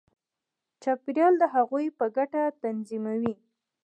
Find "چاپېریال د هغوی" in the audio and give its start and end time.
0.81-1.85